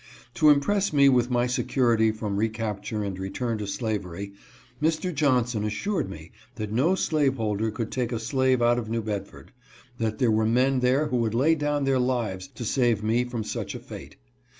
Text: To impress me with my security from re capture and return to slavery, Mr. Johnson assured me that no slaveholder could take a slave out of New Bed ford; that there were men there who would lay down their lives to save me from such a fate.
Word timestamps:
To 0.33 0.49
impress 0.49 0.91
me 0.91 1.09
with 1.09 1.29
my 1.29 1.45
security 1.45 2.11
from 2.11 2.37
re 2.37 2.49
capture 2.49 3.03
and 3.03 3.19
return 3.19 3.59
to 3.59 3.67
slavery, 3.67 4.33
Mr. 4.81 5.13
Johnson 5.13 5.63
assured 5.63 6.09
me 6.09 6.31
that 6.55 6.71
no 6.71 6.95
slaveholder 6.95 7.69
could 7.69 7.91
take 7.91 8.11
a 8.11 8.17
slave 8.17 8.63
out 8.63 8.79
of 8.79 8.89
New 8.89 9.03
Bed 9.03 9.27
ford; 9.27 9.51
that 9.99 10.17
there 10.17 10.31
were 10.31 10.47
men 10.47 10.79
there 10.79 11.09
who 11.09 11.17
would 11.17 11.35
lay 11.35 11.53
down 11.53 11.83
their 11.83 11.99
lives 11.99 12.47
to 12.47 12.65
save 12.65 13.03
me 13.03 13.25
from 13.25 13.43
such 13.43 13.75
a 13.75 13.79
fate. 13.79 14.15